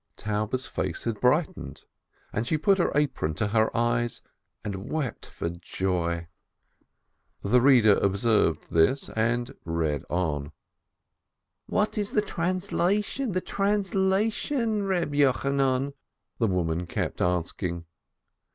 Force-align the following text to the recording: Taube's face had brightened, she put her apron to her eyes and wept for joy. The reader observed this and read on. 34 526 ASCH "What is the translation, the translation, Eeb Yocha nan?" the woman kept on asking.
Taube's 0.17 0.65
face 0.65 1.03
had 1.03 1.21
brightened, 1.21 1.83
she 2.43 2.57
put 2.57 2.79
her 2.79 2.91
apron 2.95 3.35
to 3.35 3.49
her 3.49 3.69
eyes 3.77 4.23
and 4.63 4.89
wept 4.89 5.27
for 5.27 5.47
joy. 5.49 6.27
The 7.43 7.61
reader 7.61 7.93
observed 7.97 8.71
this 8.71 9.09
and 9.09 9.53
read 9.63 10.03
on. 10.09 10.53
34 11.69 11.69
526 11.69 11.69
ASCH 11.69 11.75
"What 11.77 11.97
is 11.99 12.11
the 12.13 12.33
translation, 12.33 13.31
the 13.33 13.41
translation, 13.41 14.81
Eeb 14.85 15.15
Yocha 15.15 15.53
nan?" 15.53 15.93
the 16.39 16.47
woman 16.47 16.87
kept 16.87 17.21
on 17.21 17.43
asking. 17.43 17.85